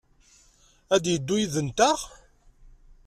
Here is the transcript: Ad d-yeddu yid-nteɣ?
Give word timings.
Ad 0.93 1.01
d-yeddu 1.03 1.35
yid-nteɣ? 1.37 1.99